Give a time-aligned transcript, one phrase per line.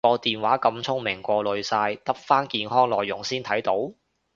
[0.03, 3.93] 個電話咁聰明過濾晒得返健康內容先睇到？